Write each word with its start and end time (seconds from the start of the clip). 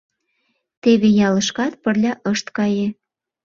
Теве 0.81 1.09
ялышкат 1.27 1.73
пырля 1.83 2.13
ышт 2.31 2.47
кае. 2.57 2.87